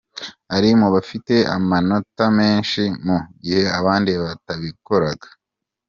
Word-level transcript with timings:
Ari 0.55 0.69
mu 0.79 0.87
bafite 0.95 1.35
amanota 1.55 2.23
menshi 2.39 2.81
mu 3.05 3.17
gihe 3.43 3.63
abandi 3.79 4.11
batabikoraga”. 4.23 5.27